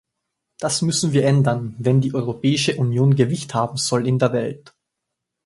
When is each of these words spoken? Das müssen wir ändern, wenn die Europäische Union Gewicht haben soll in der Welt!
Das 0.57 0.81
müssen 0.81 1.13
wir 1.13 1.23
ändern, 1.25 1.75
wenn 1.77 2.01
die 2.01 2.15
Europäische 2.15 2.75
Union 2.75 3.15
Gewicht 3.15 3.53
haben 3.53 3.77
soll 3.77 4.07
in 4.07 4.17
der 4.17 4.33
Welt! 4.33 4.73